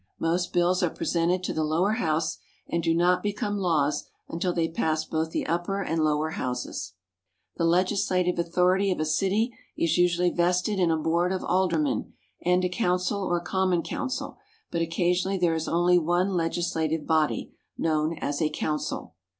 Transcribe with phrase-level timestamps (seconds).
[0.17, 4.67] Most bills are presented to the Lower House, and do not become laws until they
[4.67, 6.93] pass both the Upper and Lower Houses.
[7.57, 12.65] The Legislative authority of a city is usually vested in a board of Aldermen and
[12.65, 14.39] a Council or Common Council,
[14.71, 19.13] but occasionally there is only one legislative body, known as a Council.